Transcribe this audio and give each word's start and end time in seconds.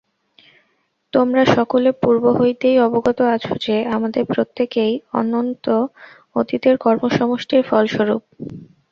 তোমরা 1.13 1.43
সকলে 1.55 1.89
পূর্ব 2.01 2.23
হইতেই 2.39 2.77
অবগত 2.79 3.19
আছ 3.33 3.45
যে, 3.61 3.75
আমাদের 3.95 4.23
প্রত্যেকেই 4.25 4.93
অনন্ত 5.13 5.65
অতীতের 6.35 6.75
কর্মসমষ্টির 6.77 7.61
ফলস্বরূপ। 7.63 8.21